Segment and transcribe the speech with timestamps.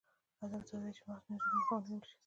[0.41, 2.15] هدف دا دی چې د مغز مینځلو مخه ونیول شي.